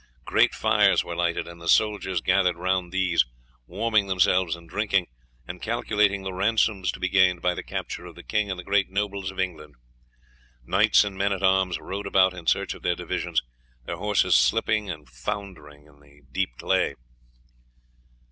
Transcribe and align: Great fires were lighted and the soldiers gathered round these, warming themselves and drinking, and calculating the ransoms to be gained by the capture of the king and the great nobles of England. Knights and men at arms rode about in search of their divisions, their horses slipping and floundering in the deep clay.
Great 0.25 0.55
fires 0.55 1.03
were 1.03 1.15
lighted 1.15 1.47
and 1.47 1.61
the 1.61 1.67
soldiers 1.67 2.21
gathered 2.21 2.55
round 2.57 2.91
these, 2.91 3.23
warming 3.67 4.07
themselves 4.07 4.55
and 4.55 4.67
drinking, 4.67 5.05
and 5.47 5.61
calculating 5.61 6.23
the 6.23 6.33
ransoms 6.33 6.91
to 6.91 6.99
be 6.99 7.07
gained 7.07 7.39
by 7.39 7.53
the 7.53 7.61
capture 7.61 8.07
of 8.07 8.15
the 8.15 8.23
king 8.23 8.49
and 8.49 8.59
the 8.59 8.63
great 8.63 8.89
nobles 8.89 9.29
of 9.29 9.39
England. 9.39 9.75
Knights 10.65 11.03
and 11.03 11.19
men 11.19 11.31
at 11.31 11.43
arms 11.43 11.77
rode 11.77 12.07
about 12.07 12.33
in 12.33 12.47
search 12.47 12.73
of 12.73 12.81
their 12.81 12.95
divisions, 12.95 13.43
their 13.85 13.97
horses 13.97 14.35
slipping 14.35 14.89
and 14.89 15.07
floundering 15.07 15.85
in 15.85 15.99
the 15.99 16.23
deep 16.31 16.49
clay. 16.57 16.95